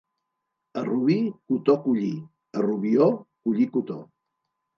[0.79, 1.17] A Rubí,
[1.49, 2.15] cotó collir;
[2.57, 3.11] a Rubió,
[3.43, 4.01] collir cotó.